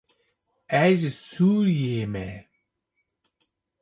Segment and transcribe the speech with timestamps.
[0.83, 2.27] Ez ji Sûriyeyê me.